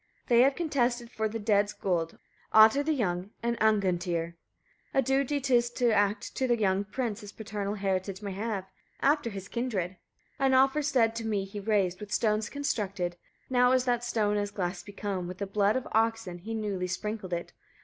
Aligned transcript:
They 0.29 0.39
have 0.41 0.55
contested 0.55 1.11
for 1.11 1.29
the 1.29 1.37
dead's 1.37 1.73
gold, 1.73 2.17
Ottar 2.55 2.83
the 2.83 2.91
young 2.91 3.29
and 3.43 3.55
Angantyr. 3.59 4.33
10. 4.93 4.99
A 4.99 5.01
duty 5.03 5.39
'tis 5.39 5.69
to 5.73 5.91
act 5.93 6.35
so 6.35 6.47
that 6.47 6.55
the 6.55 6.59
young 6.59 6.85
prince 6.85 7.21
his 7.21 7.31
paternal 7.31 7.75
heritage 7.75 8.19
may 8.19 8.31
have, 8.31 8.65
after 9.03 9.29
his 9.29 9.47
kindred. 9.47 9.97
11. 10.39 10.53
An 10.53 10.53
offer 10.55 10.81
stead 10.81 11.15
to 11.17 11.25
me 11.27 11.45
he 11.45 11.59
raised, 11.59 11.99
with 11.99 12.11
stones 12.11 12.49
constructed; 12.49 13.15
now 13.47 13.73
is 13.73 13.85
that 13.85 14.03
stone 14.03 14.37
as 14.37 14.49
glass 14.49 14.81
become. 14.81 15.27
With 15.27 15.37
the 15.37 15.45
blood 15.45 15.75
of 15.75 15.87
oxen 15.91 16.39
he 16.39 16.55
newly 16.55 16.87
sprinkled 16.87 17.31
it. 17.33 17.53